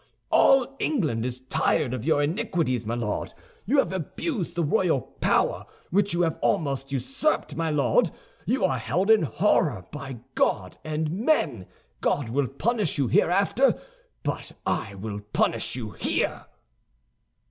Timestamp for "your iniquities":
2.05-2.87